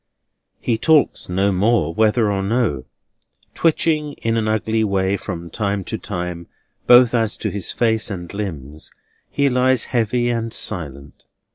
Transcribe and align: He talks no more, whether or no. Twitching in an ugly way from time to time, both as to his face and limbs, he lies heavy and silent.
He 0.59 0.79
talks 0.79 1.29
no 1.29 1.51
more, 1.51 1.93
whether 1.93 2.31
or 2.31 2.41
no. 2.41 2.85
Twitching 3.53 4.13
in 4.13 4.35
an 4.35 4.47
ugly 4.47 4.83
way 4.83 5.15
from 5.15 5.51
time 5.51 5.83
to 5.83 5.97
time, 5.99 6.47
both 6.87 7.13
as 7.13 7.37
to 7.37 7.51
his 7.51 7.71
face 7.71 8.09
and 8.09 8.33
limbs, 8.33 8.89
he 9.29 9.47
lies 9.47 9.83
heavy 9.93 10.29
and 10.29 10.51
silent. 10.51 11.25